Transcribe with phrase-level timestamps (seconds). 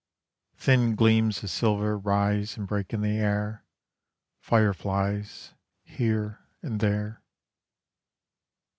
[0.57, 3.63] Thin gleams of silver rise and break in the air,
[4.39, 7.21] Fireflies here and there.